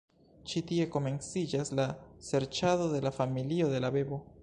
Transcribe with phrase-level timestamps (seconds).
[0.51, 1.87] Ĉi tie komenciĝas la
[2.31, 4.25] serĉado de la familio de la bebo.